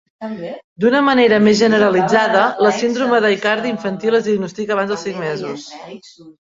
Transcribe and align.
D'una 0.85 1.01
manera 1.09 1.39
més 1.49 1.59
generalitzada, 1.59 2.47
la 2.67 2.73
síndrome 2.81 3.23
d'Aicardi 3.27 3.73
infantil 3.77 4.21
es 4.23 4.27
diagnostica 4.31 4.79
abans 4.79 4.95
dels 4.95 5.09
cinc 5.11 5.25
mesos. 5.29 5.71